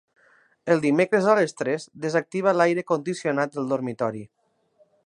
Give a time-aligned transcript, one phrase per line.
[0.75, 4.27] Els dimecres a les tres desactiva l'aire condicionat del dormitori.